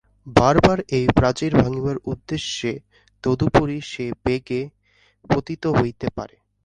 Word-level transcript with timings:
বার 0.31 0.55
বার 0.59 0.79
এই 0.97 1.05
প্রাচীর 1.17 1.51
ভাঙিবার 1.55 1.97
উদ্দেশ্যে 2.05 2.71
তদুপরি 3.23 3.77
সে 3.91 4.05
বেগে 4.25 4.61
পতিত 5.29 5.63
হইতে 5.79 6.07
পারে। 6.17 6.35